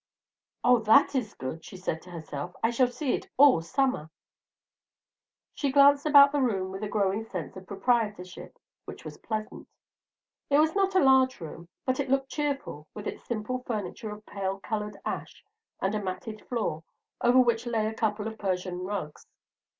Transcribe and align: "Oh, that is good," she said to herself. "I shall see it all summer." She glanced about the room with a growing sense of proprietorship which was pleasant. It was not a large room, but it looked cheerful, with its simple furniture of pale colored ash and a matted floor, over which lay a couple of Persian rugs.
"Oh, 0.63 0.79
that 0.79 1.13
is 1.13 1.35
good," 1.35 1.63
she 1.63 1.77
said 1.77 2.01
to 2.01 2.09
herself. 2.09 2.55
"I 2.63 2.71
shall 2.71 2.87
see 2.87 3.13
it 3.13 3.29
all 3.37 3.61
summer." 3.61 4.09
She 5.53 5.71
glanced 5.71 6.07
about 6.07 6.31
the 6.31 6.41
room 6.41 6.71
with 6.71 6.81
a 6.83 6.87
growing 6.89 7.23
sense 7.23 7.55
of 7.55 7.67
proprietorship 7.67 8.57
which 8.85 9.05
was 9.05 9.19
pleasant. 9.19 9.67
It 10.49 10.57
was 10.57 10.73
not 10.73 10.95
a 10.95 11.03
large 11.03 11.39
room, 11.39 11.69
but 11.85 11.99
it 11.99 12.09
looked 12.09 12.29
cheerful, 12.31 12.87
with 12.95 13.05
its 13.05 13.23
simple 13.25 13.61
furniture 13.67 14.09
of 14.09 14.25
pale 14.25 14.59
colored 14.61 14.97
ash 15.05 15.45
and 15.79 15.93
a 15.93 16.01
matted 16.01 16.47
floor, 16.47 16.83
over 17.23 17.37
which 17.39 17.67
lay 17.67 17.85
a 17.85 17.93
couple 17.93 18.27
of 18.27 18.39
Persian 18.39 18.79
rugs. 18.83 19.27